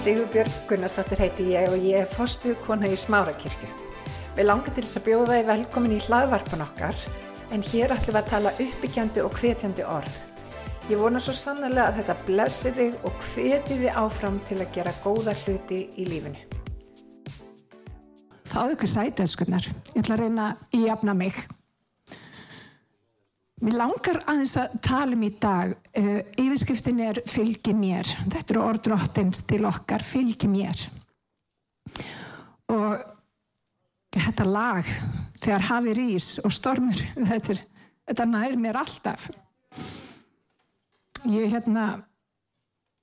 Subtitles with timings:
[0.00, 3.66] Sigurbjörg Gunnarsdóttir heiti ég og ég er fostu kona í Smárakirkju.
[4.32, 7.02] Við langar til þess að bjóða þið velkomin í hlaðvarpan okkar
[7.52, 10.16] en hér ætlum við að tala uppbyggjandi og hvetjandi orð.
[10.88, 14.96] Ég vona svo sannlega að þetta blessi þig og hveti þið áfram til að gera
[15.04, 16.48] góða hluti í lífinu.
[18.48, 19.68] Fáðu ykkur sæti, eskurnar.
[19.92, 21.44] Ég ætla að reyna að jafna mig.
[23.60, 25.74] Mér langar aðeins að tala um í dag.
[25.92, 28.08] Uh, yfirskriftin er fylgi mér.
[28.32, 30.86] Þetta eru orðdróttins til okkar, fylgi mér.
[32.72, 33.02] Og
[34.16, 34.88] þetta lag,
[35.42, 36.96] þegar hafi rís og stormur,
[37.30, 37.60] þetta, er,
[38.08, 39.28] þetta nær mér alltaf.
[41.28, 41.84] Ég, hérna,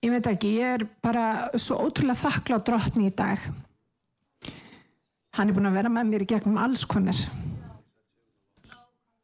[0.02, 3.46] ég veit ekki, ég er bara svo ótrúlega þakkláð drottni í dag.
[5.38, 7.20] Hann er búin að vera með mér gegnum alls konar.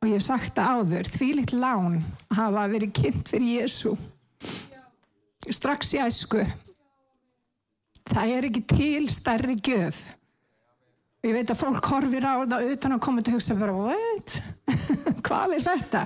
[0.04, 1.94] Og ég hef sagt það áður, því litt lán
[2.36, 3.94] hafa verið kynnt fyrir Jésu.
[5.48, 6.42] Strax í æsku.
[8.12, 10.02] Það er ekki til starri gjöf.
[11.24, 13.78] Og ég veit að fólk horfir á það utan að koma til að hugsa bara,
[13.80, 14.38] what?
[15.24, 16.04] Hvað er þetta?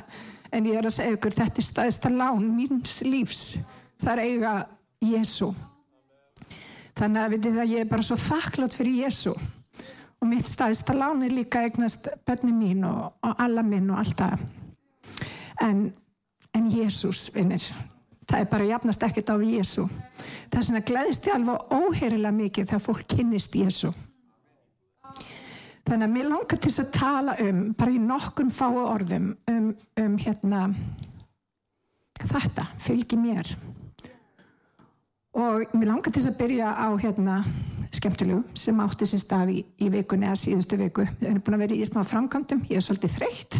[0.53, 3.43] En ég er að segja ykkur, þetta er staðista lán míns lífs.
[3.97, 4.55] Það er eiga
[5.09, 5.49] Jésu.
[7.01, 9.33] Þannig að það, ég er bara svo þakklátt fyrir Jésu
[10.21, 14.17] og mitt staðista lán er líka eignast bönni mín og, og alla minn og allt
[14.17, 14.43] það.
[15.61, 15.85] En,
[16.53, 17.63] en Jésús vinnir
[18.27, 22.69] það er bara jafnast ekkert á Jésú það er svona gleðist ég alveg óherilega mikið
[22.69, 23.93] þegar fólk kynnist Jésú
[25.87, 29.69] þannig að mér langar til að tala um bara í nokkun fái orðum um,
[30.03, 30.67] um hérna
[32.25, 33.49] þetta, fylgi mér.
[35.37, 37.41] Og mér langar til að byrja á hérna
[37.95, 41.05] skemmtilegu sem átti sér stað í, í vikunni eða síðustu viku.
[41.19, 43.59] Við erum búin að vera í smá framkvæmdum, ég er svolítið þreytt.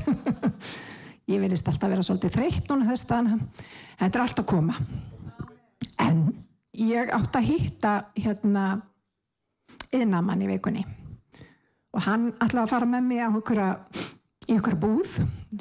[1.32, 3.48] ég vilist alltaf vera svolítið þreytt núna þess staðan.
[4.02, 4.78] Þetta er allt að koma.
[6.04, 6.22] En
[6.78, 8.68] ég átti að hitta hérna
[9.96, 10.84] yðnamann í vikunni
[11.96, 13.30] og hann ætlaði að fara með mig á
[14.48, 15.14] í okkur búð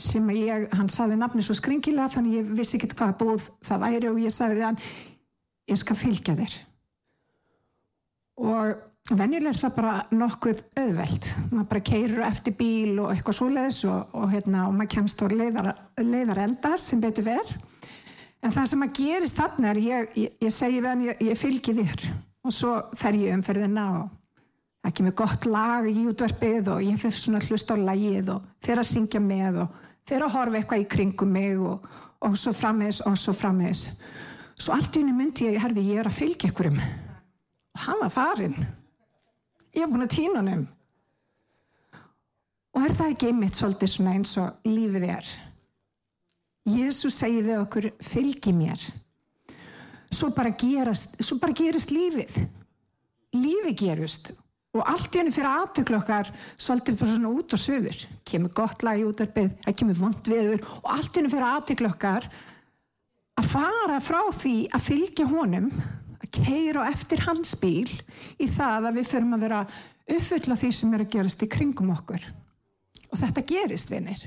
[0.03, 4.11] sem ég, hann saði nafni svo skringilega þannig ég vissi ekki hvað búð það væri
[4.11, 4.79] og ég sagði hann
[5.67, 6.57] ég skal fylgja þér
[8.37, 11.31] og venjuleg er það bara nokkuð auðvelt.
[11.53, 15.27] Maður bara keirur eftir bíl og eitthvað svoleiðis og, og, hérna, og maður kemst á
[15.31, 17.57] leiðar, leiðar enda sem betur verð
[18.45, 21.39] en það sem að gerist þarna er ég, ég, ég segi við hann, ég, ég
[21.41, 22.07] fylgi þér.
[22.47, 24.11] Og svo fer ég umferðina og
[24.87, 28.83] það kemur gott lag í útverfið og ég fyrir svona hlust á lagið og fyrir
[28.83, 31.89] að syngja með og fyrir að horfa eitthvað í kringum mig og,
[32.23, 33.83] og svo frammeðis og svo frammeðis
[34.55, 36.79] svo allt í unni myndi ég, herði, ég er að fylgja ykkurum
[37.85, 40.65] hann var farin ég hef búin að týna hann um
[42.77, 45.29] og er það ekki einmitt svolítið svona eins og lífið er?
[46.67, 48.83] Jésu segi við okkur fylgi mér.
[50.13, 52.35] Svo bara gerast svo bara gerist lífið.
[53.37, 54.33] Lífið gerust
[54.77, 58.85] og allt í henni fyrir aðtöklu okkar svolítið bara svona út og söður kemur gott
[58.85, 62.27] lagi út af beð það kemur vond viður og allt í henni fyrir aðtöklu okkar
[63.41, 65.71] að fara frá því að fylgja honum
[66.37, 67.89] keira eftir hans bíl
[68.39, 69.61] í það að við förum að vera
[70.17, 72.27] uppfulla því sem er að gerast í kringum okkur.
[73.11, 74.27] Og þetta gerist vinnir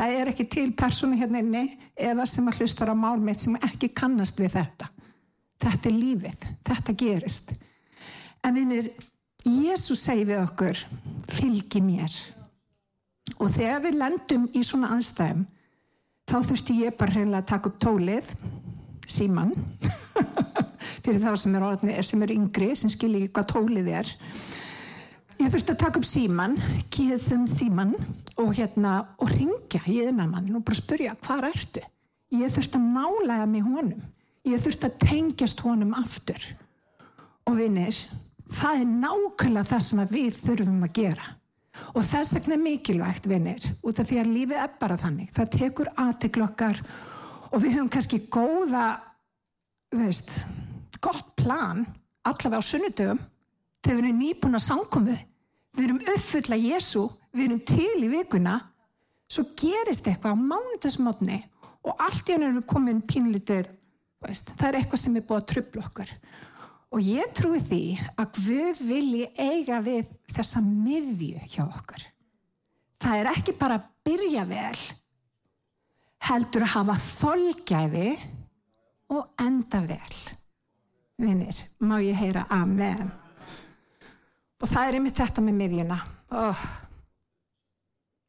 [0.00, 1.64] það er ekki til persónu hérna inni
[1.98, 4.88] eða sem að hlustar á málmeitt sem ekki kannast við þetta.
[5.60, 7.52] Þetta er lífið, þetta gerist.
[8.44, 8.92] En vinnir
[9.44, 10.80] Jésús segi við okkur
[11.32, 12.14] fylgi mér.
[13.40, 15.44] Og þegar við lendum í svona anstæðum
[16.30, 18.32] þá þurfti ég bara reynilega að taka upp tólið
[19.10, 19.52] síman
[21.10, 21.70] fyrir þá sem eru
[22.24, 24.12] er, yngri sem skilji ekki hvað tólið er.
[25.40, 26.56] Ég þurfti að taka upp síman
[26.92, 27.94] kýðum síman
[28.38, 31.84] og hérna og ringja í þennan og bara spurja hvað ertu?
[32.30, 34.02] Ég þurfti að nálega mig honum.
[34.46, 36.44] Ég þurfti að tengjast honum aftur.
[37.48, 37.96] Og vinnir
[38.52, 41.34] það er nákvæmlega það sem við þurfum að gera.
[41.96, 45.30] Og þess vegna er mikilvægt vinnir út af því að lífið er bara þannig.
[45.34, 46.82] Það tekur aðteglokkar
[47.50, 48.88] og við höfum kannski góða
[49.96, 50.42] veist
[51.04, 51.84] gott plan
[52.26, 53.20] allavega á sunnudöfum
[53.80, 55.16] þegar við erum nýbúin að sankomu
[55.76, 58.56] við erum uppfull að Jésu við erum til í vikuna.
[59.30, 61.38] Svo gerist eitthvað á mánudagsmotni
[61.86, 63.68] og allt í henni erum við komin pínlitir
[64.20, 66.14] veist, það er eitthvað sem er búið að trubla okkur.
[66.90, 67.82] Og ég trúi því
[68.18, 72.02] að Guð vilji eiga við þessa miðju hjá okkur.
[73.00, 74.80] Það er ekki bara að byrja vel
[76.26, 78.10] heldur að hafa þolgæði
[79.14, 80.18] og enda vel
[81.20, 83.10] vinnir, má ég heyra amen?
[84.60, 85.98] Og það er einmitt þetta með miðjuna.
[86.30, 86.62] Oh.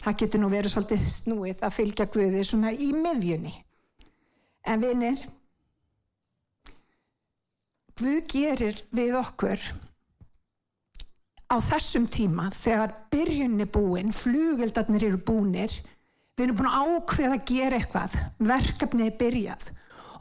[0.01, 3.53] það getur nú verið svolítið snúið að fylgja Guði svona í miðjunni.
[4.65, 5.21] En vinnir
[8.01, 9.61] Guð gerir við okkur
[11.51, 15.73] á þessum tíma þegar byrjunni búin, flugildarnir eru búnir,
[16.33, 19.69] við erum búin að ákveða að gera eitthvað, verkefnið er byrjað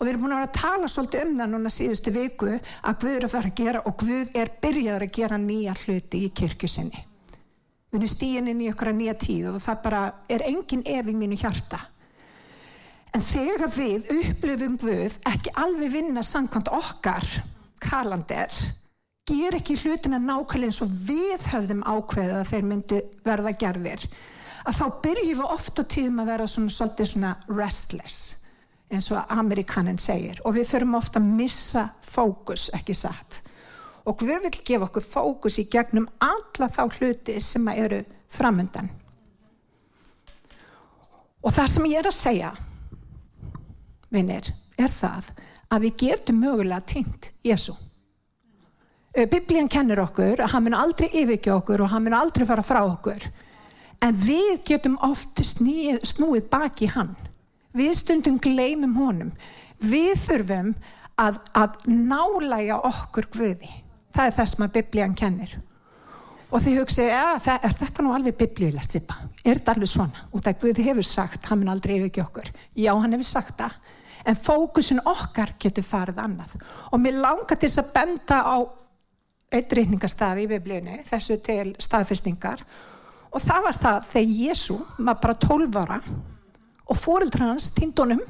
[0.00, 2.98] og við erum búin að vera að tala svolítið um það núna síðustu viku að
[3.02, 6.30] Guð er að fara að gera og Guð er byrjaður að gera nýja hluti í
[6.40, 7.04] kirkjusinni.
[7.90, 11.16] Við erum stíðin inn í okkar nýja tíð og það bara er engin ef í
[11.20, 11.82] mínu hjarta.
[13.12, 17.26] En þegar við upplifum Guð ekki alveg vinna samkvæmt okkar
[17.82, 18.52] kalander,
[19.28, 24.06] ger ekki hlutina nákvæmlega eins og við höfðum ákveðið að þeir myndu verða gerðir,
[24.64, 28.20] að þá byrjum við ofta tíðum að vera svona, svolítið svona restless,
[28.90, 33.40] eins og amerikanin segir, og við förum ofta að missa fókus, ekki satt.
[34.08, 38.00] Og Guð vil gefa okkur fókus í gegnum alla þá hluti sem eru
[38.30, 38.88] framöndan.
[41.40, 42.50] Og það sem ég er að segja,
[44.10, 45.30] vinnir, er það
[45.70, 47.76] að við getum mögulega týnt Jésu.
[49.10, 52.82] Biblían kennir okkur að hann mun aldrei yfirkja okkur og hann mun aldrei fara frá
[52.84, 53.24] okkur.
[54.00, 57.14] En við getum oft snúið baki hann.
[57.76, 59.30] Við stundum gleymum honum.
[59.80, 60.72] Við þurfum
[61.20, 63.70] að, að nálæga okkur Guði.
[64.10, 65.54] Það er það sem að biblían kennir.
[66.50, 69.20] Og þið hugsið, er þetta nú alveg biblíulegt sippa?
[69.44, 70.26] Er þetta alveg svona?
[70.34, 72.50] Og það Guði hefur sagt, hann mun aldrei yfirkja okkur.
[72.74, 73.78] Já, hann hefur sagt það.
[74.26, 76.58] En fókusin okkar getur farið annað.
[76.90, 78.56] Og mér langar til þess að benda á
[79.50, 82.62] eitt reyningarstaði í biblíunni, þessu til staðfestingar
[83.30, 85.98] og það var það þegar Jésu var bara 12 ára
[86.90, 88.22] og fóreldra hans týndunum.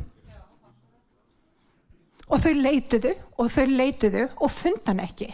[2.31, 5.31] Og þau leituðu og þau leituðu og funda hann ekki.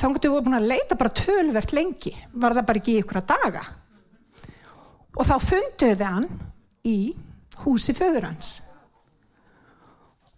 [0.00, 3.20] Þá getur við búin að leita bara tölvert lengi var það bara ekki í ykkur
[3.20, 3.64] að daga.
[5.18, 6.28] Og þá funduðu hann
[6.88, 6.98] í
[7.64, 8.52] húsi föður hans.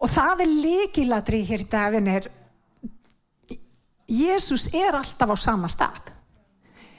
[0.02, 2.26] Og það er líkiladri hér í daginn er
[4.12, 6.10] Jésús er alltaf á sama stað.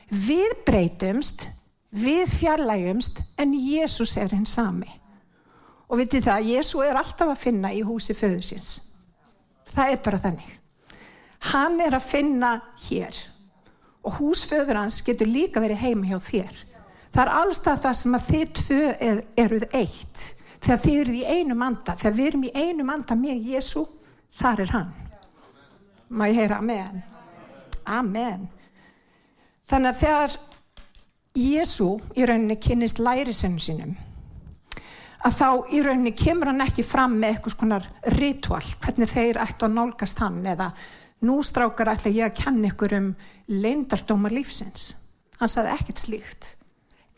[0.07, 1.43] Við breytumst,
[1.93, 4.89] við fjarlægumst, en Jésús er hinn sami.
[5.89, 8.71] Og vitið það, Jésú er alltaf að finna í húsi föðusins.
[9.73, 10.51] Það er bara þannig.
[11.51, 12.53] Hann er að finna
[12.87, 13.17] hér.
[14.03, 16.61] Og húsföður hans getur líka verið heima hjá þér.
[17.13, 20.23] Það er allstað það sem að þið tvö er, eruð eitt.
[20.63, 23.83] Þegar þið eruð í einu manda, þegar við erum í einu manda með Jésú,
[24.39, 24.91] þar er hann.
[26.09, 27.03] Má ég heyra amen?
[27.85, 28.47] Amen.
[29.69, 30.35] Þannig að þegar
[31.33, 33.93] Jésu í rauninni kynist lærisennum sínum,
[35.25, 37.87] að þá í rauninni kemur hann ekki fram með eitthvað skonar
[38.17, 40.69] ritual, hvernig þeir ættu að nálgast hann eða
[41.23, 43.09] nú strákar ætla ég að kenna ykkur um
[43.47, 44.91] leindardómar lífsins.
[45.39, 46.53] Hann sagði ekkert slíkt.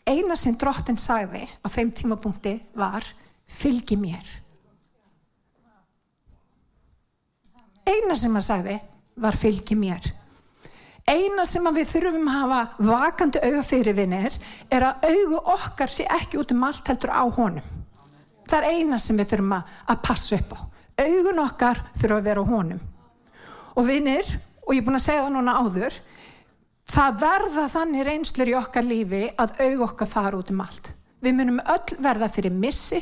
[0.06, 3.04] Eina sem drottin sagði á þeim tímapunkti var
[3.50, 4.26] fylgi mér.
[7.86, 8.76] eina sem hann sagði
[9.22, 10.10] var fylgi mér
[11.06, 14.34] eina sem við þurfum að hafa vakandi auga fyrir vinnir
[14.70, 17.70] er að augu okkar sé ekki út um allt heldur á honum.
[18.46, 20.58] Það er eina sem við þurfum að, að passa upp á.
[21.06, 22.84] Augun okkar þurfum að vera á honum.
[23.76, 24.28] Og vinnir
[24.66, 25.98] og ég er búin að segja það núna áður
[26.86, 30.92] það verða þannig reynslur í okkar lífi að augu okkar fara út um allt.
[31.22, 33.00] Við munum öll verða fyrir missi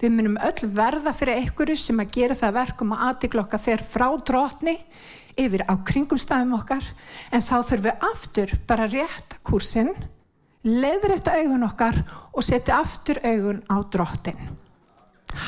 [0.00, 4.06] Við munum öll verða fyrir einhverju sem að gera það verkum að aðtiklokka fer frá
[4.26, 4.74] drotni
[5.40, 6.84] yfir á kringumstæðum okkar
[7.34, 9.90] en þá þurfum við aftur bara rétta kursin,
[10.64, 12.00] leður þetta augun okkar
[12.32, 14.38] og setja aftur augun á drottin.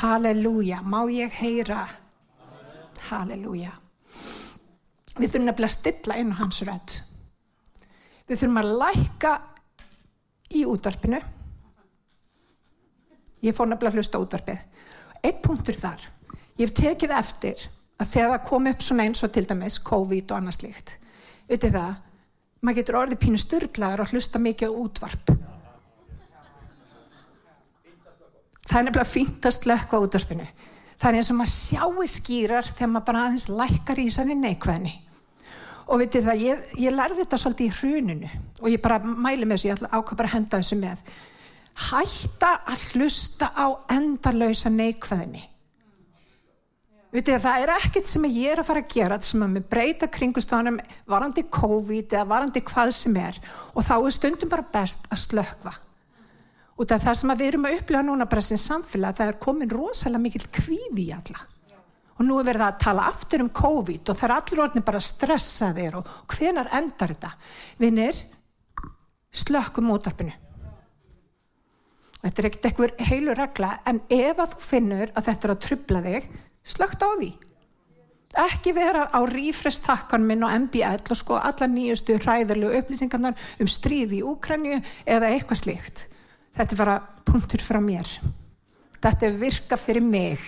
[0.01, 1.87] Halleluja, má ég heyra?
[3.11, 3.73] Halleluja.
[5.17, 6.99] Við þurfum nefnilega að stilla inn á hans rönd.
[8.27, 9.39] Við þurfum að læka
[10.57, 11.23] í útvarpinu
[13.45, 14.63] Ég fór nefnilega að hlusta útvarpið.
[15.23, 16.01] Eitt punktur þar.
[16.57, 17.67] Ég hef tekið eftir
[17.97, 20.95] að þegar það kom upp svona eins og til dæmis COVID og annað slíkt.
[21.49, 21.99] Vitið það,
[22.61, 25.35] maður getur orðið pínu styrlaður að hlusta mikið á útvarp.
[28.67, 30.47] Það er nefnilega fínt að slökka útvarpinu.
[30.97, 34.39] Það er eins og maður sjáu skýrar þegar maður bara aðeins lækkar í sann í
[34.41, 34.95] neikvæðni.
[35.87, 39.61] Og vitið það, ég, ég lærði þetta svolítið í hruninu og ég bara mæli með
[39.61, 41.05] þessu, ég ákvað bara að henda þessu með
[41.77, 45.45] hætta að hlusta á endalösa neikvæðinni.
[47.17, 50.07] Vitið, það er ekkert sem ég er að fara að gera sem að mér breyta
[50.13, 50.75] kringustofunum
[51.09, 53.39] varandi COVID eða varandi hvað sem er
[53.73, 55.73] og þá er stundum bara best að slökva.
[56.77, 59.73] Út af það sem við erum að upplifa núna bara sem samfélag það er komin
[59.73, 61.41] rosalega mikil kvíði í alla.
[62.19, 65.05] Og nú er verið að tala aftur um COVID og það er allir orðin bara
[65.07, 67.31] stressaðir og hvenar endar þetta?
[67.81, 68.21] Vinnir,
[69.33, 70.43] slökkum útarpinu
[72.27, 75.61] þetta er ekkert eitthvað heilu regla en ef að þú finnur að þetta er að
[75.67, 76.29] trubla þig
[76.67, 77.31] slögt á því.
[78.37, 84.21] Ekki vera á rífrestakkan minn og MBL og sko alla nýjustu hræðarlegu upplýsingarnar um stríði
[84.21, 86.07] í Úkrænju eða eitthvað slíkt.
[86.57, 88.09] Þetta er bara punktur frá mér.
[89.01, 90.43] Þetta er virka fyrir mig.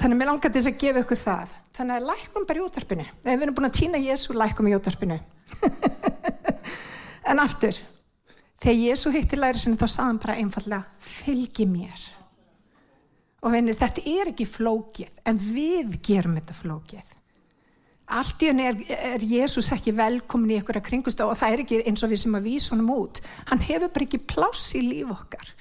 [0.00, 1.60] Þannig að mér langar til þess að gefa ykkur það.
[1.74, 4.76] Þannig að lækum bara í útarpinu ef við erum búin að týna Jésu, lækum í
[4.76, 5.16] útarpinu
[7.30, 7.80] en aftur
[8.62, 12.04] þegar Jésu hitti læri sinni þá sagðan bara einfallega fylgi mér
[13.44, 17.10] og venni þetta er ekki flókið en við gerum þetta flókið.
[18.14, 18.78] Allt í henni er,
[19.14, 22.36] er Jésús ekki velkomin í einhverja kringustöð og það er ekki eins og við sem
[22.36, 23.20] að vísa honum út.
[23.48, 25.52] Hann hefur bara ekki pláss í líf okkar.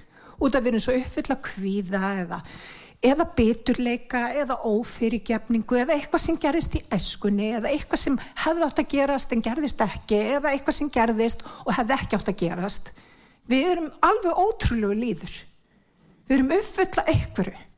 [0.43, 2.39] Út af við erum svo uppfull að kvíða eða,
[3.11, 8.83] eða beturleika eða ófyrirgefningu eða eitthvað sem gerist í eskunni eða eitthvað sem hefði átt
[8.83, 12.95] að gerast en gerðist ekki eða eitthvað sem gerðist og hefði ekki átt að gerast.
[13.47, 15.37] Við erum alveg ótrúlegu líður.
[16.27, 17.69] Við erum uppfull að einhverju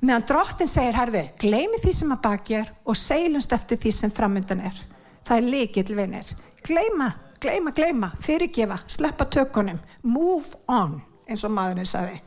[0.00, 4.12] meðan drottin segir, herðu, gleimi því sem að baki er og seilumst eftir því sem
[4.14, 4.80] framöndan er.
[5.26, 6.32] Það er líkil vinir.
[6.66, 12.20] Gleima, gleima, gleima, fyrirgefa, sleppa tökunum, move on, eins og maðurinn sagði.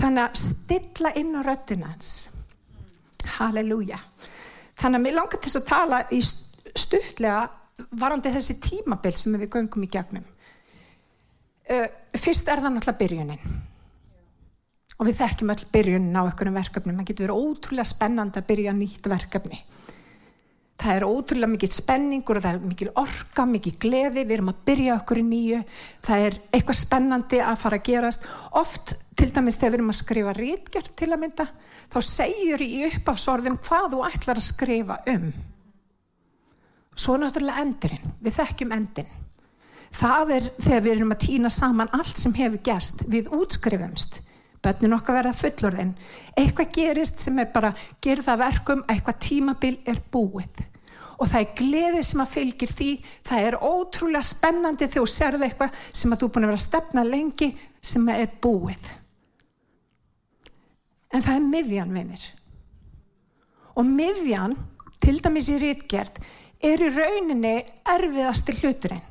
[0.00, 2.12] Þannig að stilla inn á röttinans.
[3.36, 3.98] Halleluja.
[4.80, 7.48] Þannig að mér langar til að tala í stuttlega
[8.00, 10.24] varandi þessi tímabill sem við göngum í gegnum.
[12.16, 13.68] Fyrst er það náttúrulega byrjunin
[15.00, 18.74] og við þekkjum öll byrjunin á einhverjum verkefni það getur verið ótrúlega spennand að byrja
[18.76, 19.60] nýtt verkefni.
[20.80, 24.24] Það er ótrúlega mikil spenningur og það er mikil orka, mikil gleði.
[24.24, 25.58] Við erum að byrja okkur í nýju.
[26.06, 28.24] Það er eitthvað spennandi að fara að gerast.
[28.56, 31.46] Oft til dæmis þegar við erum að skrifa rítgjart til að mynda
[31.90, 35.28] þá segjur í uppafsorðin hvað þú ætlar að skrifa um.
[36.96, 38.16] Svo náttúrulega endurinn.
[38.24, 39.12] Við þekkjum endin
[39.90, 44.20] það er þegar við erum að týna saman allt sem hefur gæst við útskrifumst
[44.64, 45.94] bönnin okkar verða fullorðin.
[46.38, 50.62] Eitthvað gerist sem er bara gerð það verkum að eitthvað tímabil er búið.
[51.20, 52.90] Og það er gleði sem að fylgir því
[53.28, 56.60] það er ótrúlega spennandi þegar þú serði eitthvað sem að þú er búin að vera
[56.60, 57.50] að stefna lengi
[57.92, 58.90] sem er búið.
[61.10, 62.26] En það er miðjan vinnir
[63.80, 64.56] og miðjan
[65.00, 66.18] til dæmis í rítgjert
[66.60, 67.54] er í rauninni
[67.88, 69.06] erfiðasti hluturinn.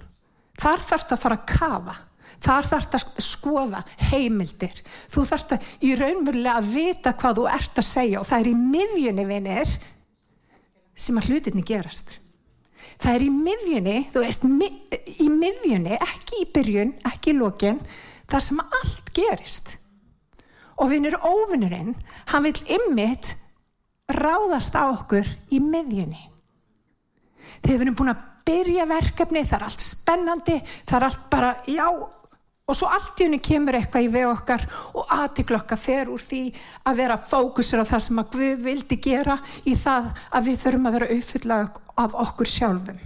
[0.59, 1.95] Þar þarf það að fara að kafa
[2.39, 4.81] Þar þarf það að skoða heimildir.
[5.11, 8.49] Þú þarf það í raunverulega að vita hvað þú ert að segja og það er
[8.51, 9.73] í miðjunni vinir
[10.99, 12.17] sem að hlutinni gerast.
[12.99, 14.47] Það er í miðjunni, þú veist,
[15.23, 17.79] í miðjunni, ekki í byrjun, ekki í lókin,
[18.27, 19.75] þar sem allt gerist.
[20.79, 21.93] Og vinur óvinnurinn,
[22.31, 23.33] hann vil ymmit
[24.11, 26.19] ráðast á okkur í miðjunni.
[27.63, 31.55] Þegar við erum búin að byrja verkefni, það er allt spennandi, það er allt bara,
[31.71, 31.87] já,
[32.69, 36.41] Og svo allt í henni kemur eitthvað í veg okkar og aðtiklokka fer úr því
[36.85, 40.85] að vera fókusur á það sem að Guð vildi gera í það að við þurfum
[40.85, 43.01] að vera auðfyllag af okkur sjálfum.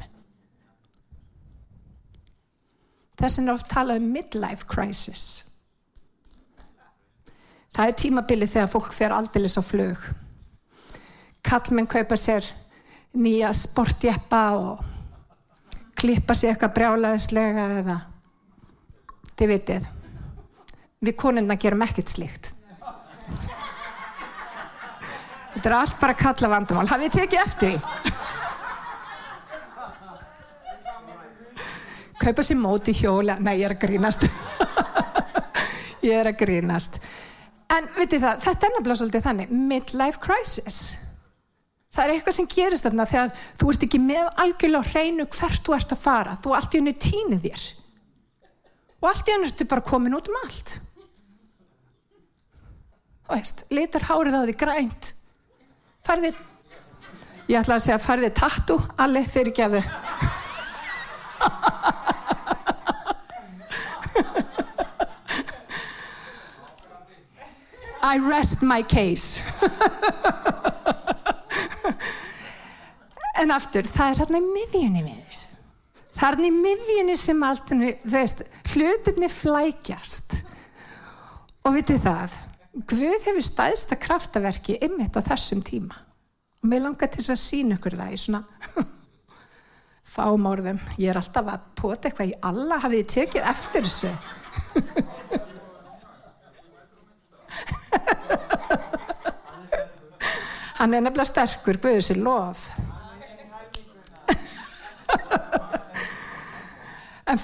[3.23, 5.25] Þess vegna oft tala um midlife crisis.
[7.73, 10.01] Það er tímabilið þegar fólk fer aldeilis á flög.
[11.43, 12.45] Kallmenn kaupa sér
[13.15, 14.83] nýja sportjeppa og
[15.95, 18.01] klippa sér eitthvað brjálaðislega eða
[19.39, 19.91] þið vitið
[21.03, 22.53] við konunna gerum ekkert slíkt.
[25.53, 26.87] Þetta er allt bara kalla vandamál.
[26.89, 27.75] Hafið tekið eftir
[32.23, 34.23] kaupa sér móti hjóla nei ég er að grínast.
[36.03, 36.97] Ég er að grínast.
[37.71, 39.51] En vitið það, þetta er náttúrulega svolítið þannig.
[39.69, 40.79] Midlife crisis.
[41.95, 45.75] Það er eitthvað sem gerist þarna þegar þú ert ekki með algjörlega hreinu hvert þú
[45.77, 46.35] ert að fara.
[46.43, 47.63] Þú allt í henni týnið þér
[49.03, 50.77] og allt í hennu ertu bara komin út um allt.
[53.27, 55.09] Og veist, litur hárið á því grænt.
[56.07, 56.39] Farðið
[57.51, 59.83] ég ætla að segja farðið tattu allir fyrir gefu
[68.03, 69.41] I rest my case.
[73.41, 75.22] En aftur það er hérna í miðjunni minn
[76.17, 80.35] þarna í miðjunni sem allt hlutinni flækjast.
[81.63, 82.29] Og vitið það
[82.73, 85.93] Guð hefur staðista kraftaverki ymmit á þessum tíma.
[86.63, 88.41] Og mér langar til að sína ykkur það í svona
[90.15, 90.79] fáum orðum.
[90.97, 94.11] Ég er alltaf að pota eitthvað í alla hafið þið tekið eftir þessu?
[100.79, 102.59] Hann er nefnilega sterkur Guður sér lof
[107.33, 107.39] En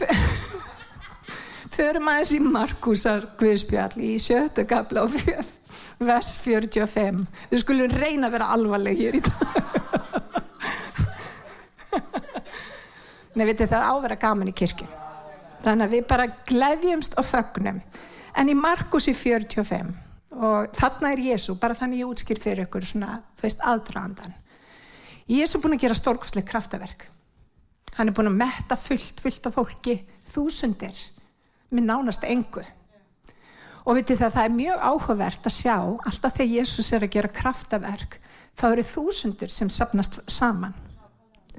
[1.74, 5.16] förum aðeins í Markusar Guðspjall í sjötta gabla og
[6.06, 7.24] vers 45.
[7.50, 9.42] Við skulum reyna að vera alvarleg hér í dag.
[13.34, 14.86] Nei, við veitum það ávera gaman í kirkju.
[15.64, 17.82] Þannig að við bara gleðjumst og fögnum.
[18.38, 19.90] En í Markusi 45
[20.38, 24.38] og þarna er Jésu, bara þannig ég útskýr fyrir ykkur svona, þú veist, aðdraðandan.
[25.30, 27.10] Jésu búin að gera storkusleg kraftaverk
[28.00, 30.96] Hann er búin að metta fullt, fullt af fólki, þúsundir,
[31.76, 32.64] með nánast engu.
[33.84, 35.76] Og vitið það, það er mjög áhugavert að sjá,
[36.08, 38.20] alltaf þegar Jésús er að gera kraftaverk,
[38.56, 40.76] þá eru þúsundir sem sapnast saman.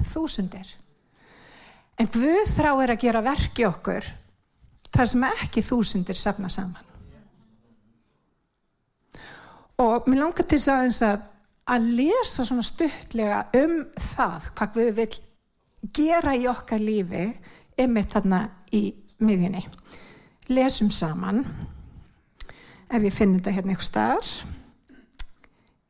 [0.00, 0.72] Þúsundir.
[2.00, 4.06] En Guð þrá er að gera verki okkur
[4.94, 6.86] þar sem ekki þúsundir sapna saman.
[9.80, 11.26] Og mér langar til þess að,
[11.72, 15.12] að lesa svona stuttlega um það hvað við vil
[15.96, 17.26] gera í okkar lífi
[17.80, 18.40] ymmið þarna
[18.76, 18.82] í
[19.24, 19.64] miðjunni.
[20.50, 21.44] Lesum saman,
[22.90, 24.32] ef ég finn þetta hérna eitthvað starf.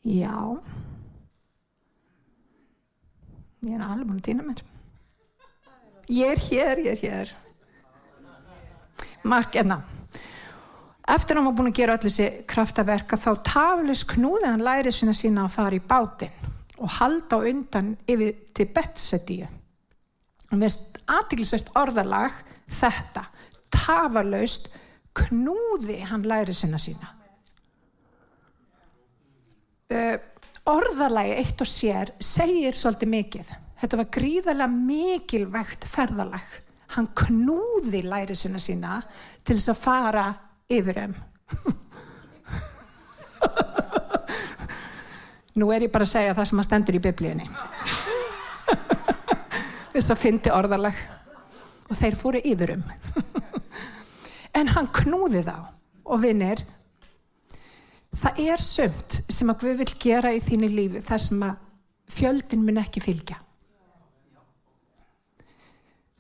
[0.07, 0.37] Já.
[3.61, 4.65] Ég er alveg búin að týna mér.
[6.11, 7.35] Ég er hér, ég er hér.
[9.23, 9.83] Mark, enna.
[9.83, 10.01] Hérna.
[11.11, 14.93] Eftir að hann var búin að gera öll þessi kraftaverka þá taflus knúði hann læri
[14.95, 19.49] sína sína að fara í bátinn og halda undan yfir til Betsetíu.
[20.51, 22.35] Og mest aðtiklisveitt orðalag
[22.71, 23.25] þetta,
[23.71, 24.73] tafalaust
[25.17, 27.09] knúði hann læri sína sína.
[29.91, 30.17] Uh,
[30.71, 33.47] orðalagi eitt og sér segir svolítið mikið.
[33.81, 36.49] Þetta var gríðarlega mikilvægt ferðalag.
[36.95, 39.01] Hann knúði læri sína sína
[39.47, 40.27] til þess að fara
[40.71, 41.15] yfir þeim.
[45.61, 47.47] Nú er ég bara að segja það sem að stendur í biblíunni.
[49.91, 50.99] Þess að fyndi orðalag.
[51.91, 52.85] Og þeir fóru yfir um.
[54.59, 55.57] en hann knúði þá
[56.11, 56.63] og vinnir.
[58.11, 61.67] Það er sömt sem að við vil gera í þínu lífi þar sem að
[62.11, 63.39] fjöldin mun ekki fylgja.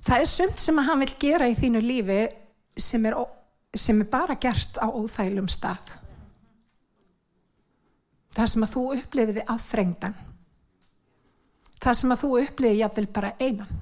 [0.01, 2.21] Það er sömt sem að hann vil gera í þínu lífi
[2.79, 3.19] sem er
[3.77, 5.93] sem er bara gert á óþælum stað.
[8.35, 10.17] Það sem að þú upplifiði aðfrengdan.
[11.81, 13.79] Það sem að þú upplifiði jáfnvel bara einan.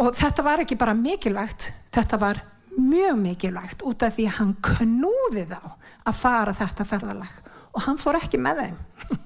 [0.00, 2.40] Og þetta var ekki bara mikilvægt, þetta var
[2.78, 5.60] mjög mikilvægt út af því að hann knúði þá
[6.08, 7.34] að fara þetta ferðalag
[7.72, 8.78] og hann fór ekki með þeim.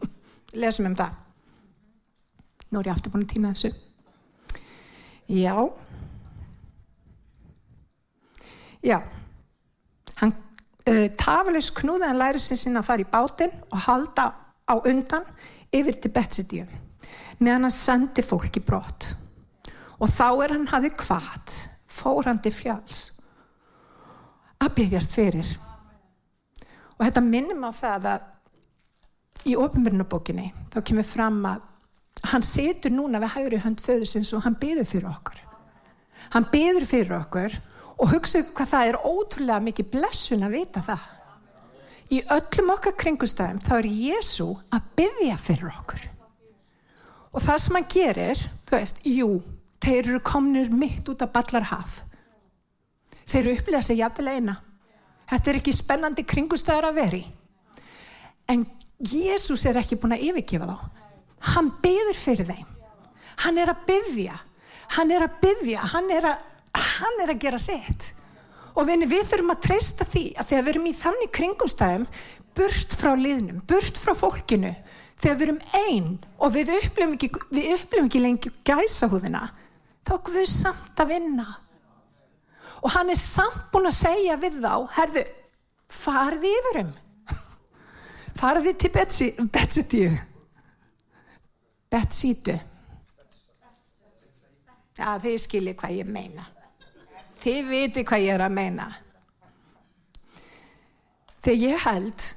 [0.62, 1.14] Lesum um það.
[2.70, 3.70] Nú er ég aftur búin að týna þessu.
[5.30, 5.54] Já.
[8.86, 9.00] Já,
[10.20, 14.26] hann uh, taflaus knúði hann læri sin sinna að fara í bátinn og halda
[14.66, 15.26] á undan
[15.74, 16.66] yfir til Betsidíu
[17.38, 19.10] meðan hann sendi fólki brott
[19.96, 21.54] og þá er hann hafið kvart
[21.96, 23.04] fórandi fjáls
[24.62, 25.52] að byggjast fyrir
[26.96, 28.32] og þetta minnum á það að
[29.46, 31.64] í ofinbjörnabókinni þá kemur fram að
[32.32, 35.42] hann setur núna við hægri hönd föðusins og hann byður fyrir okkur
[36.34, 37.58] hann byður fyrir okkur
[37.96, 41.06] og hugsaðu hvað það er ótrúlega mikið blessun að vita það.
[42.12, 46.04] Í öllum okkar kringustæðum þá er Jésu að byggja fyrir okkur.
[47.36, 49.28] Og það sem hann gerir, þú veist, jú,
[49.84, 52.00] þeir eru komnir mitt út af ballarhaf.
[53.26, 54.56] Þeir eru upplegað sig jafnvel eina.
[55.26, 57.22] Þetta er ekki spennandi kringustæðar að veri.
[58.48, 58.64] En
[59.02, 60.76] Jésús er ekki búin að yfirgefa þá.
[61.52, 62.68] Hann byður fyrir þeim.
[63.44, 64.36] Hann er að byggja.
[64.96, 65.88] Hann er að byggja.
[65.92, 66.44] Hann er að
[66.76, 68.12] hann er að gera sitt
[68.76, 72.06] og við, við þurfum að treysta því að þegar við erum í þannig kringumstæðum
[72.56, 74.72] burt frá liðnum, burt frá fólkinu
[75.16, 79.46] þegar við erum einn og við upplifum ekki, við upplifum ekki lengi gæsa húðina
[80.06, 81.46] þá er Guð samt að vinna.
[82.84, 85.24] Og hann er samt búin að segja við þá herðu,
[85.90, 86.94] farði yfirum
[88.36, 90.10] farði til Betsítíu
[91.90, 92.56] Betsítu
[94.96, 96.46] Já, þið skiljið hvað ég meina.
[97.42, 98.86] Þið viti hvað ég er að meina.
[101.44, 102.28] Þegar ég held,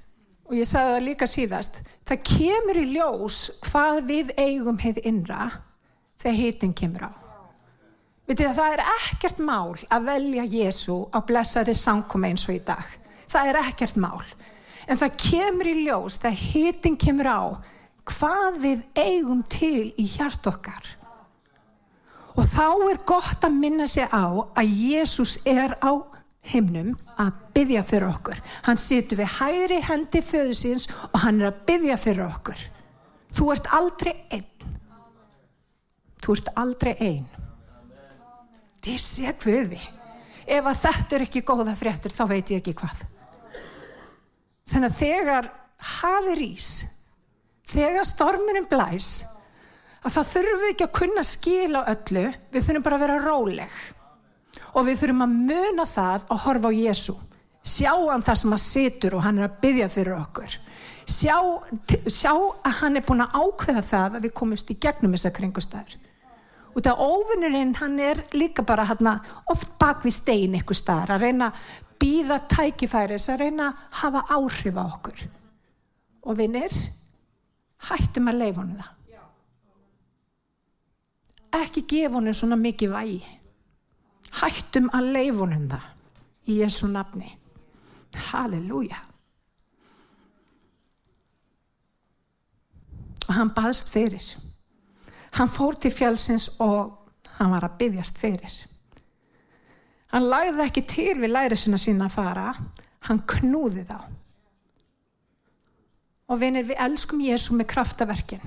[0.49, 5.49] og ég sagði það líka síðast, það kemur í ljós hvað við eigum hefði innra
[6.19, 7.11] þegar hitin kemur á.
[8.29, 12.61] Vitið að það er ekkert mál að velja Jésu á blessari sankum eins og í
[12.65, 12.85] dag.
[13.29, 14.21] Það er ekkert mál.
[14.89, 17.41] En það kemur í ljós þegar hitin kemur á
[18.09, 20.95] hvað við eigum til í hjart okkar.
[22.37, 25.97] Og þá er gott að minna sig á að Jésús er á
[26.47, 28.39] himnum að byggja fyrir okkur.
[28.65, 32.65] Hann situr við hægri hendi föðusins og hann er að byggja fyrir okkur.
[33.35, 34.47] Þú ert aldrei einn.
[36.19, 37.27] Þú ert aldrei einn.
[38.83, 39.79] Þið sé hverði.
[40.49, 43.03] Ef að þetta er ekki góða fréttur þá veit ég ekki hvað.
[44.69, 45.49] Þannig að þegar
[45.99, 46.71] hafi rís,
[47.69, 49.11] þegar stormunum blæs,
[49.99, 53.79] að það þurfum við ekki að kunna skila öllu, við þurfum bara að vera róleg
[54.73, 57.15] og við þurfum að muna það og horfa á Jésu
[57.69, 60.57] sjá hann það sem að situr og hann er að byggja fyrir okkur.
[61.09, 61.37] Sjá,
[62.05, 65.97] sjá að hann er búin að ákveða það að við komumst í gegnum þessa kringustæður
[66.69, 69.09] og það óvinnurinn hann er líka bara hann
[69.49, 71.63] oft bak við stein eitthvað staðar að reyna að
[71.99, 75.25] býða tækifæris að reyna að hafa áhrif á okkur.
[76.29, 76.75] Og vinnir
[77.89, 78.95] hættum að leifa honum það.
[81.59, 83.19] Ekki gefa honum svona mikið vægi
[84.39, 85.87] hættum að leifa honum það
[86.49, 87.29] í Jésu nafni.
[88.29, 88.99] Halleluja.
[93.27, 94.25] Og hann baðst fyrir.
[95.37, 96.95] Hann fór til fjálsins og
[97.37, 98.55] hann var að byggjast fyrir.
[100.09, 102.47] Hann lagði ekki til við lærisina sína að fara.
[103.05, 103.99] Hann knúði þá.
[106.29, 108.41] Og vinir við elskum Jésu með kraftaverkin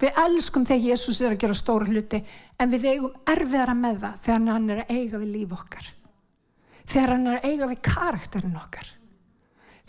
[0.00, 2.20] við elskum þegar Jésús er að gera stóru hluti
[2.58, 5.88] en við eigum erfiðara með það þegar hann er að eiga við líf okkar.
[6.84, 8.90] Þegar hann er að eiga við karakterin okkar.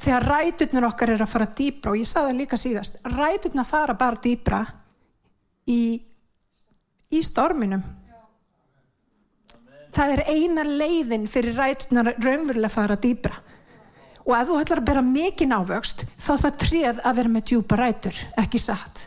[0.06, 3.96] Þegar ræturnar okkar er að fara dýbra og ég sagði það líka síðast ræturnar fara
[4.00, 4.62] bara dýbra
[5.72, 5.82] í,
[7.16, 7.84] í storminum.
[9.96, 13.42] Það er eina leiðin fyrir raunverulega að fara dýbra
[14.26, 17.78] og ef þú ætlar að bera mikið návöxt þá það treð að vera með djúpa
[17.80, 19.06] rætur ekki satt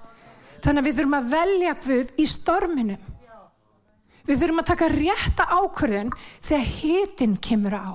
[0.65, 3.15] þannig að við þurfum að velja Guð í storminum
[4.29, 7.89] við þurfum að taka rétta ákvörðun þegar hitin kemur á.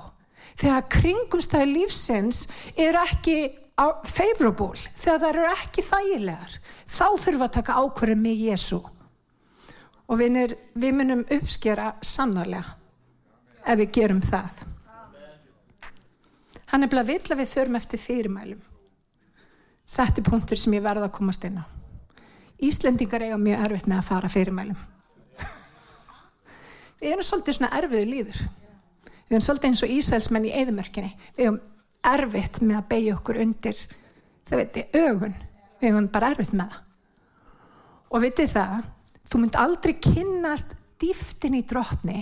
[0.58, 2.42] Þegar kringumstæði lífsins
[2.78, 3.38] er ekki
[4.06, 8.82] favorable, þegar það eru ekki þægilegar þá þurfum við að taka ákvörðun með Jésu
[10.04, 12.76] og vinir, við munum uppskjara sannarlega
[13.64, 14.66] ef við gerum það.
[16.74, 18.66] Hann er bleið að vilja við förum eftir fyrirmælum.
[19.94, 21.83] Þetta er punktur sem ég verða að komast inn á
[22.64, 24.80] Íslendingar eiga mjög erfitt með að fara fyrirmælum.
[27.02, 28.42] Við erum svolítið svona erfiðu líður.
[29.28, 31.12] Við erum svolítið eins og Ísælsmenn í eðumörkinni.
[31.38, 31.60] Við erum
[32.14, 33.84] erfitt með að beigja okkur undir,
[34.48, 35.38] það veitir, ögun.
[35.82, 36.82] Við erum bara erfitt með það.
[38.14, 38.76] Og vitið það,
[39.26, 42.22] þú mynd aldrei kynnast dýftin í drotni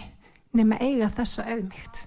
[0.58, 2.06] nema eiga þessa auðmygt.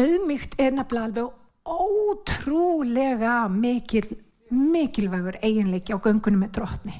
[0.00, 1.36] Auðmygt er nefnilega alveg
[1.70, 4.06] ótrúlega mikil
[4.50, 6.98] mikilvægur eiginleiki á göngunum með drotni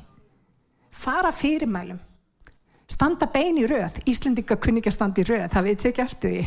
[0.91, 1.99] fara fyrirmælum.
[2.91, 4.01] Standa bein í röð.
[4.11, 5.47] Íslendinga kunni ekki að standa í röð.
[5.53, 6.43] Það veit ekki eftir því.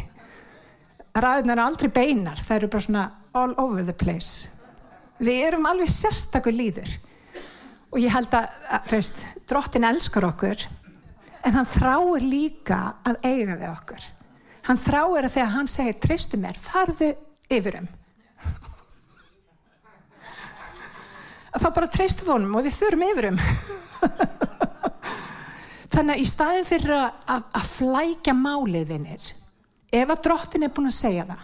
[1.24, 2.42] Ræðunar er aldrei beinar.
[2.42, 4.60] Það eru bara svona all over the place.
[5.24, 6.89] Við erum alveg sérstakur líður.
[7.94, 10.68] Og ég held að, að veist, drottin elskar okkur
[11.44, 14.06] en hann þráir líka að eiga við okkur.
[14.68, 17.12] Hann þráir að þegar hann segir treystu mér, farðu
[17.52, 17.89] yfirum
[21.62, 23.39] þá bara treystu fónum og við förum yfirum
[25.94, 29.32] þannig að í staðin fyrir að, að, að flækja máliðinir
[29.94, 31.44] ef að drottin er búin að segja það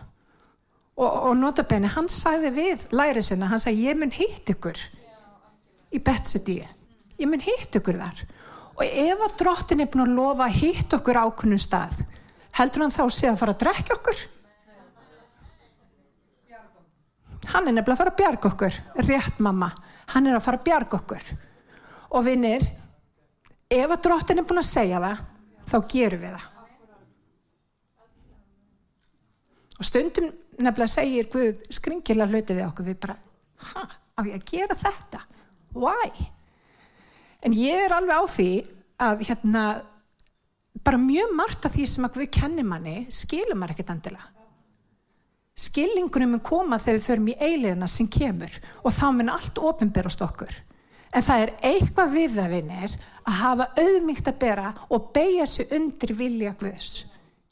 [0.99, 4.81] og, og notabenni, hann sagði við læri sinna, hann sagði ég mun hitt ykkur
[5.93, 6.59] í betsetí
[7.19, 8.25] ég mun hitt ykkur þar.
[8.79, 11.99] Og ef að drottin er búin að lofa að hitt okkur ákunnum stað
[12.59, 14.21] heldur hann þá segja að fara að drekja okkur?
[17.49, 19.71] Hann er nefnilega að fara að bjarga okkur rétt mamma
[20.13, 21.25] hann er að fara að bjarga okkur.
[22.17, 22.65] Og vinnir
[23.69, 25.21] ef að drottin er búin að segja það
[25.69, 26.47] þá gerum við það.
[29.79, 32.89] Og stundum nefnilega segir Guð skringilega hluti við okkur.
[32.89, 33.15] Við bara,
[33.69, 35.21] hæ, á ég að gera þetta?
[35.77, 36.27] Why?
[37.45, 38.49] En ég er alveg á því
[38.99, 39.63] að hérna
[40.83, 44.38] bara mjög margt af því sem að Guð kennir manni skilur maður ekkert andilega
[45.59, 50.23] skilningunum mun koma þegar við förum í eilegina sem kemur og þá mun allt ofinberast
[50.23, 50.51] okkur.
[51.09, 52.95] En það er eitthvað við það vinnir
[53.25, 56.91] að hafa auðmygt að bera og beigja sig undir vilja Guðs.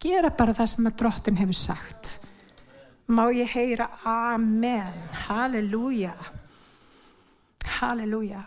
[0.01, 2.11] Gera bara það sem að drottin hefur sagt.
[3.07, 4.93] Má ég heyra Amen.
[5.25, 6.13] Halleluja.
[7.79, 8.43] Halleluja.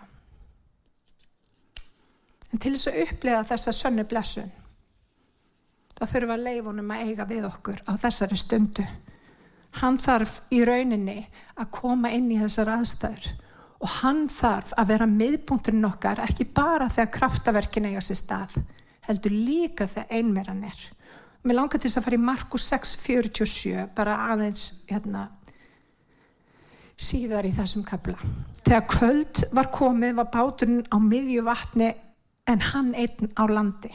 [2.51, 4.51] En til þess að upplega þessa sönnu blessun
[6.01, 8.85] þá þurfum að leifunum að eiga við okkur á þessari stundu
[9.78, 11.20] hann þarf í rauninni
[11.56, 13.30] að koma inn í þessar aðstæður
[13.80, 18.56] og hann þarf að vera miðpunkturinn okkar ekki bara þegar kraftaverkin eiga sér stað
[19.06, 20.88] heldur líka þegar einmeran er
[21.40, 25.22] Mér langar til þess að fara í Markus 6.47 bara aðeins hérna,
[27.00, 28.18] síðar í þessum kapla.
[28.66, 31.88] Þegar kvöld var komið var báturinn á miðju vatni
[32.44, 33.92] en hann einn á landi.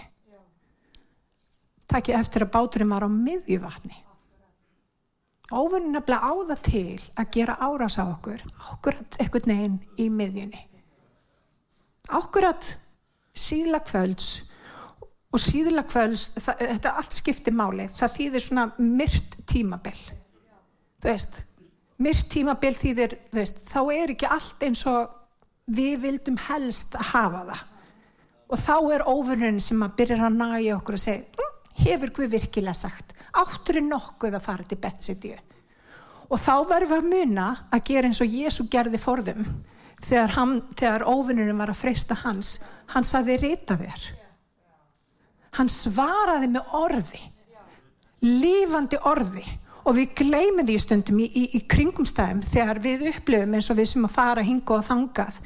[1.86, 3.94] Takk ég eftir að báturinn var á miðju vatni.
[5.54, 8.42] Óvunni nefnilega á það til að gera árás á okkur,
[8.74, 10.62] okkur ekkert neginn í miðjunni.
[12.18, 12.72] Akkurat
[13.36, 14.30] síðla kvölds
[15.36, 20.02] og síðla kvölds, það, þetta allt skiptir máli, það þýðir svona myrt tímabill.
[21.04, 21.40] Þú veist,
[22.02, 25.14] myrt tímabill þýðir, þú veist, þá er ekki allt eins og
[25.76, 27.66] við vildum helst að hafa það.
[28.46, 32.34] Og þá er óverðurinn sem að byrja að næja okkur að segja, hm, hefur við
[32.38, 35.38] virkilega sagt, áttur er nokkuð að fara til betsetju.
[36.26, 39.44] Og þá verður við að muna að gera eins og Jésu gerði forðum
[40.02, 42.56] þegar, hann, þegar óvinnurinn var að freysta hans,
[42.94, 44.08] hann saði rita þér.
[45.56, 47.22] Hann svaraði með orði,
[48.26, 49.46] lífandi orði
[49.86, 53.92] og við gleymum því stundum í, í, í kringumstæðum þegar við upplifum eins og við
[53.92, 55.40] sem að fara hinga og þangað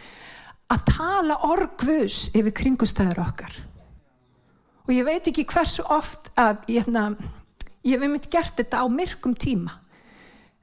[0.69, 3.57] að tala orgvus yfir kringumstæður okkar.
[4.87, 7.11] Og ég veit ekki hversu oft að ég, hérna,
[7.83, 9.77] ég hef myndið gert þetta á myrkum tíma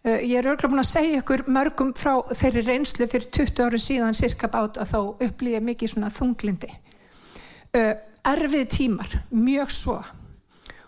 [0.07, 3.83] Eh, ég er örgulega búin að segja ykkur mörgum frá þeirri reynslu fyrir 20 árum
[3.83, 6.69] síðan cirka bát að þá upplýja mikið svona þunglindi.
[7.75, 7.97] Eh,
[8.31, 9.97] erfið tímar, mjög svo.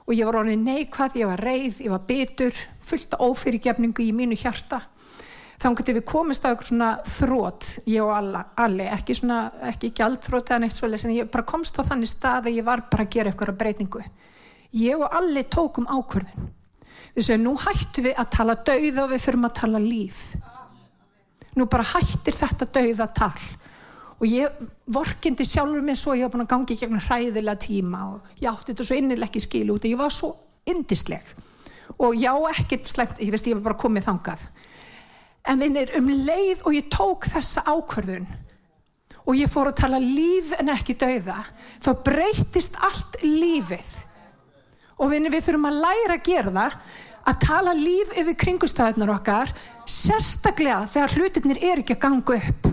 [0.06, 4.14] Og ég var orðin neikvað, ég var reið, ég var bitur, fullt af ófyrirgefningu í
[4.14, 4.84] mínu hjarta.
[5.58, 9.90] Þannig að við komist á eitthvað svona þrótt, ég og alla, alli, ekki svona, ekki
[9.98, 13.02] gjaldþrótt eða neitt svolítið, en ég bara komst á þannig stað að ég var bara
[13.02, 14.04] að gera eitthvað breytingu.
[14.76, 16.50] Ég og alli tókum ákvörðun.
[17.16, 20.20] Við segjum nú hættum við að tala dauða og við fyrum að tala líf.
[21.56, 23.46] Nú bara hættir þetta dauða tal.
[24.18, 28.42] Og ég vorkindi sjálfur mig svo ég hafa búin að gangi gegnum hræðilega tíma og
[28.42, 29.84] ég átti þetta svo innileg ekki skil út.
[29.84, 30.32] Og ég var svo
[30.68, 31.34] indisleg
[31.98, 34.42] og já ekkert slemt, ég veist ég var bara komið þangað.
[35.48, 38.28] En minn er um leið og ég tók þessa ákverðun
[39.24, 41.40] og ég fór að tala líf en ekki dauða
[41.84, 43.88] þá breytist allt lífið
[44.98, 46.80] og við, við þurfum að læra að gera það
[47.28, 49.54] að tala líf yfir kringustæðunar okkar
[49.88, 52.68] sérstaklega þegar hlutinir er ekki að ganga upp.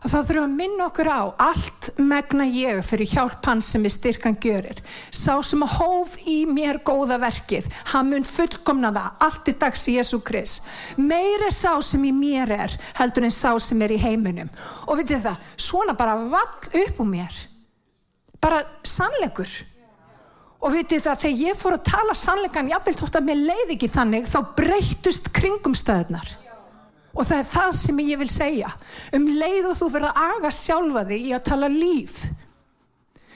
[0.00, 3.92] Að þá þurfum að minna okkur á allt megna ég fyrir hjálp hans sem er
[3.92, 4.78] styrkan görir
[5.12, 9.84] sá sem að hóf í mér góða verkið hann mun fullkomna það allt í dags
[9.92, 10.70] í Jésu Krist.
[10.96, 14.48] Meiri sá sem í mér er heldur en sá sem er í heiminum.
[14.88, 17.42] Og við þetta, svona bara vall upp um mér.
[18.40, 19.52] Bara sannleikur
[20.60, 23.88] og vitið það, þegar ég fór að tala sannleikan, jáfnveld þótt að mér leiði ekki
[23.90, 26.34] þannig, þá breytust kringumstöðnar.
[27.10, 28.68] Og það er það sem ég vil segja.
[29.16, 32.20] Um leið og þú verður að aga sjálfa þig í að tala líf.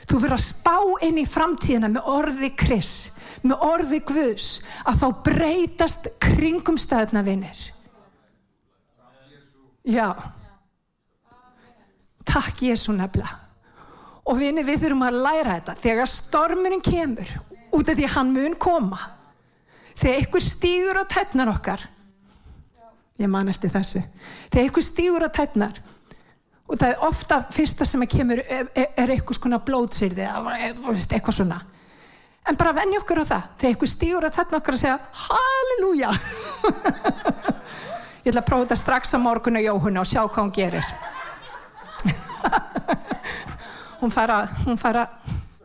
[0.04, 0.76] Þú verður að spá
[1.08, 2.94] inn í framtíðina með orði kris,
[3.42, 4.48] með orði guðs,
[4.84, 7.64] að þá breytast kringumstöðna vinnir.
[9.84, 10.12] Já.
[12.24, 13.43] Takk Jésu nefnilega
[14.24, 15.74] og vinni við þurfum að læra þetta.
[15.82, 17.34] Þegar stormurinn kemur
[17.74, 19.00] út af því hann mun koma
[19.94, 21.82] þegar ykkur stýgur á tætnar okkar
[23.20, 24.02] ég man eftir þessu
[24.50, 25.78] þegar ykkur stýgur á tætnar
[26.64, 31.58] og það er ofta fyrsta sem kemur er, er eitthvað svona blótsýrði eitthvað svona.
[32.44, 33.44] En bara venni okkur á það.
[33.60, 36.10] Þegar ykkur stýgur á tætnar okkar að segja halleluja.
[38.24, 40.90] Ég ætla að prófa þetta strax á morgun og jóhuna og sjá hvað hún gerir
[44.04, 45.08] hún fara, hún fara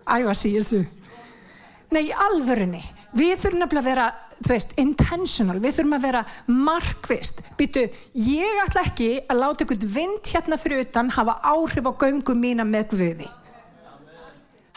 [0.07, 0.79] æfa sig í þessu.
[1.91, 2.81] Nei, í alvörunni.
[3.17, 4.05] Við þurfum nefnilega að vera,
[4.39, 5.57] þú veist, intentional.
[5.59, 10.85] Við þurfum að vera markvist býtu, ég ætla ekki að láta ykkur vind hérna fyrir
[10.85, 13.29] utan hafa áhrif á göngum mína með guði.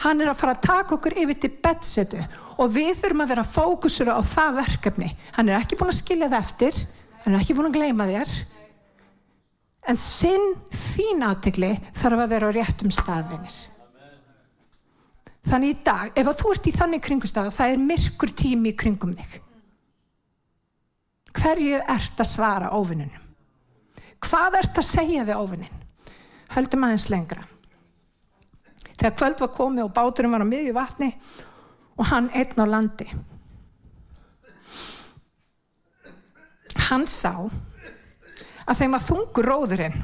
[0.03, 2.19] Hann er að fara að taka okkur yfir til betsetu
[2.59, 5.13] og við þurfum að vera fókusur á það verkefni.
[5.37, 6.81] Hann er ekki búin að skilja það eftir.
[7.23, 8.33] Hann er ekki búin að gleyma þér
[9.89, 13.61] en þinn, þín aðtegli þarf að vera á réttum staðvinir
[15.43, 18.77] þannig í dag ef að þú ert í þannig kringustaf það er myrkur tími í
[18.79, 19.39] kringum þig.
[21.33, 23.23] Hverju ert að svara óvinnunum?
[24.23, 25.81] Hvað ert að segja þig óvinnin
[26.53, 27.43] höldum aðeins lengra.
[28.93, 31.09] Þegar kvöld var komið og báturum var á miðju vatni
[31.97, 33.07] og hann einn á landi.
[36.89, 37.33] Hann sá
[38.67, 39.97] að þeim var þungur róðurinn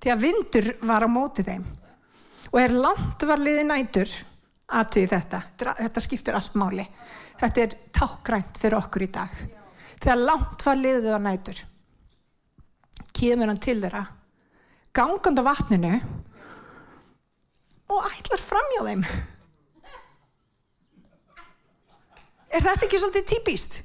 [0.00, 1.64] því að vindur var á móti þeim.
[2.50, 4.12] Og er langt var liði nætur
[4.70, 5.42] aðtöði þetta.
[5.82, 6.86] Þetta skiptir allt máli.
[7.40, 9.34] Þetta er tákgrænt fyrir okkur í dag.
[10.00, 11.66] Þegar langt var liðið á nætur
[13.20, 14.06] kemur hann til þeirra
[14.96, 15.92] gangand á vatninu
[17.90, 19.04] og ætlar fram hjá þeim.
[22.50, 23.76] Er þetta ekki svolítið típist?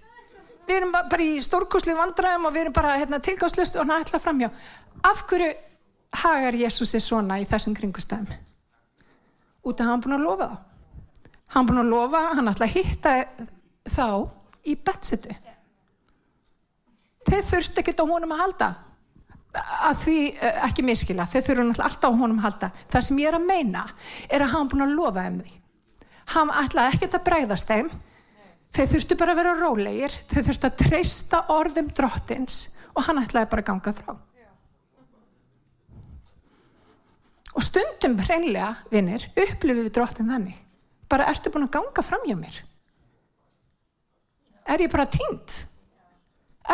[0.67, 4.21] Við erum bara í stórkoslið vandræðum og við erum bara hérna, tilgáðslust og hann ætla
[4.21, 4.51] framhjá
[5.06, 5.51] af hverju
[6.21, 8.32] hagar Jésúsi svona í þessum kringustæðum
[9.65, 10.49] út af hann búin að lofa
[11.56, 13.13] hann búin að lofa, hann ætla að hitta
[13.88, 14.08] þá
[14.65, 15.36] í betsetu.
[17.25, 18.71] Þeir þurfti ekkert á honum að halda.
[19.88, 22.71] Að því eh, ekki miskila, þau þurfum alltaf á honum að halda.
[22.91, 23.86] Það sem ég er að meina
[24.28, 25.54] er að hann búin að lofa um því.
[26.34, 27.91] Hann ætlaði ekkert að bregðast þeim,
[28.73, 32.62] þau þurftu bara að vera rólegir, þau þurftu að treysta orðum drottins
[32.95, 34.15] og hann ætlaði bara að ganga frá.
[37.56, 40.58] Og stundum hreinlega, vinnir, upplifum við drottin þannig.
[41.12, 42.58] Bara ertu búin að ganga fram hjá mér?
[44.65, 45.62] Er ég bara tínt?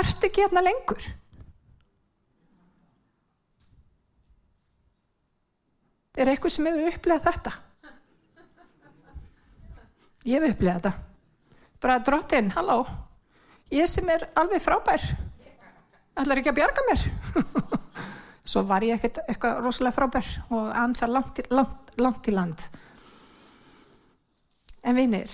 [0.02, 1.04] Ertu ekki hérna lengur?
[6.18, 7.54] Er eitthvað sem hefur upplegað þetta?
[10.28, 11.11] Ég hef upplegað þetta.
[11.82, 12.84] Bara drottin, halló,
[13.74, 15.06] ég sem er alveg frábær,
[16.22, 17.06] ætlar ekki að bjarga mér.
[18.52, 22.66] Svo var ég ekkert eitthvað rosalega frábær og ansa langt, langt, langt í land.
[24.82, 25.34] En vinir,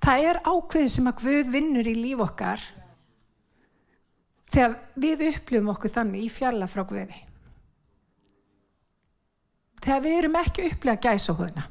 [0.00, 2.62] það er ákveð sem að Guð vinnur í líf okkar
[4.52, 7.22] þegar við upplifum okkur þannig í fjalla frá Guði
[9.82, 11.66] þegar við erum ekki að upplega gæsahúðina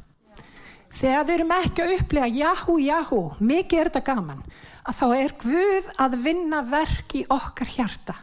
[0.96, 4.44] þegar við erum ekki að upplega jáhú, jáhú, mikið er þetta gaman
[4.86, 8.16] að þá er Guð að vinna verk í okkar hjarta.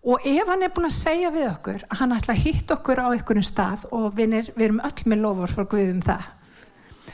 [0.00, 3.02] Og ef hann er búin að segja við okkur að hann ætla að hitta okkur
[3.04, 6.30] á einhvern stað og vinir, við erum öll með lofur fyrir Guð um það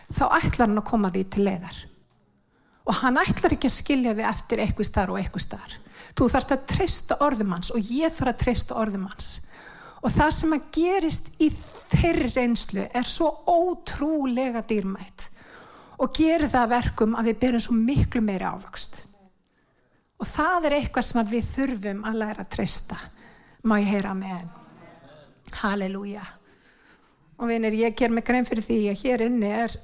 [0.07, 1.81] þá ætlar hann að koma því til leiðar.
[2.87, 5.83] Og hann ætlar ekki að skilja þið eftir eitthvað starf og eitthvað starf
[6.17, 9.33] þú þarfst að treysta orðum hans og ég þarf að treysta orðum hans.
[10.01, 11.51] Og það sem að gerist í
[11.93, 15.29] þeirri reynslu er svo ótrúlega dýrmætt
[16.03, 18.99] og gerir það verkum að við byrjum svo miklu meiri ávöxt.
[20.21, 22.99] Og það er eitthvað sem við þurfum að læra að treysta.
[23.65, 24.49] Má ég heyra með
[25.61, 26.25] Halleluja.
[27.37, 29.77] Og vinir ég ger mig grein fyrir því að hér inni er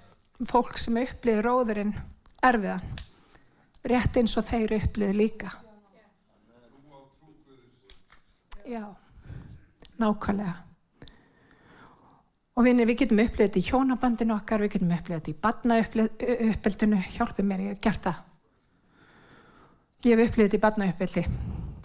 [0.48, 1.94] fólk sem upplýður róðurinn
[2.42, 2.84] erfiðan
[3.88, 5.52] rétt eins og þeir upplýður líka.
[8.66, 8.84] Já
[10.02, 10.71] nákvæmlega.
[12.52, 16.98] Og vinir, við getum upplifðið þetta í hjónabandinu okkar, við getum upplifðið þetta í badnauppbildinu,
[17.14, 18.18] hjálpið mér, ég hef gert það.
[20.04, 21.22] Ég hef upplifðið þetta í badnauppbildi,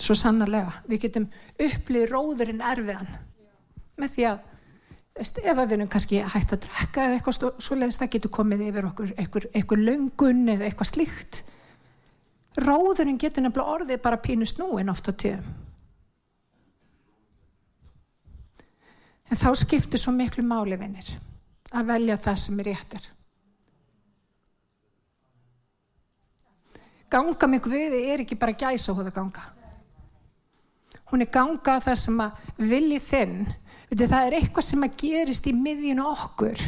[0.03, 0.73] svo sannarlega.
[0.91, 3.13] Við getum upplifðið róðurinn erfiðan
[3.97, 4.41] með því að,
[5.17, 8.89] ef við erum kannski hægt að drekka eða eitthvað svo leiðist, það getur komið yfir
[8.89, 11.39] okkur eitthvað, löngun eða eitthvað slíkt.
[12.59, 15.47] Róðurinn getur nefnilega orðið bara pínu snúin oft á tíðum.
[19.27, 21.09] En þá skiptir svo miklu máli vinnir
[21.75, 23.07] að velja það sem er réttir.
[27.11, 29.43] Ganga með Guði er ekki bara gæsa hóða ganga.
[31.11, 33.37] Hún er ganga það sem að vilji þinn,
[33.95, 36.63] það er eitthvað sem að gerist í miðjunu okkur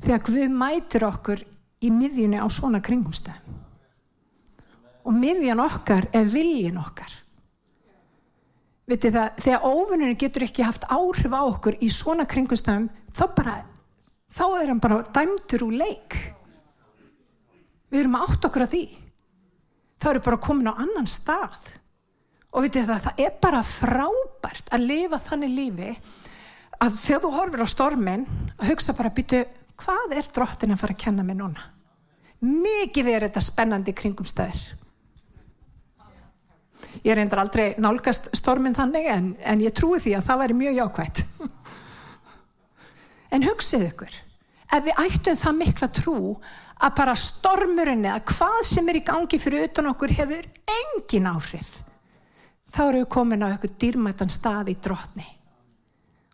[0.00, 1.42] þegar Guð mætur okkur
[1.82, 3.58] í miðjunu á svona kringumstæðum.
[5.08, 7.10] Og miðjan okkar er viljin okkar.
[8.90, 13.52] Vitið það, þegar óvinnurinn getur ekki haft áhrif á okkur í svona kringustöðum, þá bara,
[14.34, 16.16] þá er hann bara dæmtur úr leik.
[17.90, 18.82] Við erum átt okkur að því.
[20.00, 21.68] Það eru bara komin á annan stað.
[22.50, 25.90] Og vitið það, það er bara frábært að lifa þannig lífi
[26.80, 28.26] að þegar þú horfir á stormin,
[28.58, 29.44] að hugsa bara, býtu,
[29.78, 31.68] hvað er drottin að fara að kenna mig núna?
[32.40, 34.62] Mikið er þetta spennandi kringumstöður.
[37.04, 40.82] Ég reyndar aldrei nálgast stormin þannig en, en ég trúi því að það væri mjög
[40.82, 41.24] jákvægt.
[43.30, 44.14] En hugsið ykkur,
[44.74, 46.14] ef við ættum það mikla trú
[46.82, 51.68] að bara stormurinn eða hvað sem er í gangi fyrir utan okkur hefur engin áhrif,
[52.74, 55.28] þá eru við komin á eitthvað dýrmættan stað í drotni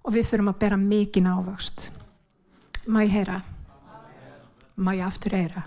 [0.06, 1.90] og við þurfum að bera mikinn ávöxt.
[2.88, 3.40] Má ég heyra?
[4.78, 5.66] Má ég aftur heyra?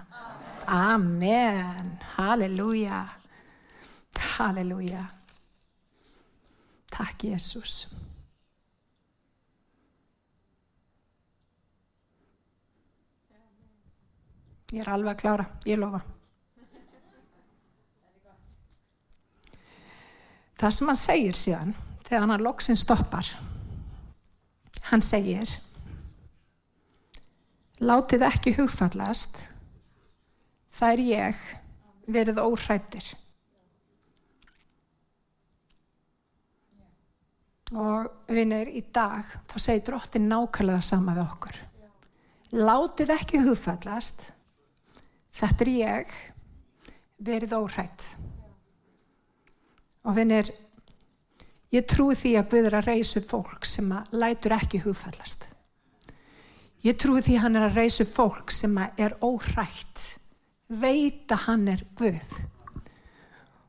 [0.66, 1.98] Amen.
[2.16, 3.19] Halleluja.
[4.20, 5.04] Halleluja.
[6.90, 7.88] Takk Jésús.
[14.70, 16.04] Ég er alveg að klára, ég lofa.
[20.60, 21.72] Það sem hann segir síðan,
[22.04, 23.30] þegar hann loksin stoppar,
[24.90, 25.54] hann segir,
[27.80, 29.40] látið ekki hugfallast,
[30.76, 31.48] það er ég
[32.20, 33.08] verið óhrættir.
[37.78, 41.60] Og vinnir í dag þá segir drottin nákvæmlega sama við okkur.
[42.58, 44.24] Látið ekki hugfallast.
[45.40, 46.18] Þetta er ég.
[47.20, 48.06] Verið óhrætt
[50.08, 50.48] og vinnir
[51.76, 55.46] ég trúi því að Guður að reysu fólk sem að lætur ekki hugfallast.
[56.88, 60.06] Ég trúi því hann er að reysu fólk sem að er óhrætt.
[60.70, 62.30] Veit að hann er Guð.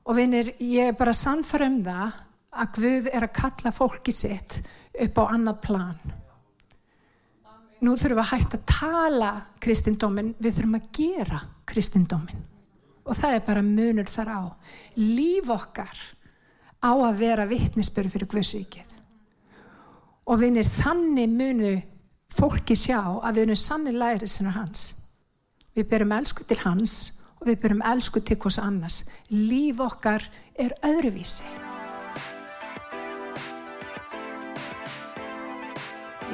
[0.07, 2.21] Og vinir, ég er bara sannfara um það
[2.51, 4.59] að Guð er að kalla fólki sitt
[5.01, 6.17] upp á annað plan.
[7.81, 9.31] Nú þurfum við að hætta að tala
[9.63, 12.43] kristindómin, við þurfum að gera kristindómin.
[13.09, 14.43] Og það er bara munur þar á.
[15.01, 16.03] Líf okkar
[16.85, 18.99] á að vera vittnisbyrju fyrir Guðsvíkið.
[20.31, 21.73] Og vinir, þannig munu
[22.37, 24.85] fólki sjá að við erum sannig læri sinna hans.
[25.75, 26.97] Við berum elsku til hans
[27.41, 29.03] og við berum elsku til hvers annars.
[29.33, 30.27] Líf okkar
[30.61, 31.70] er öðruvísi.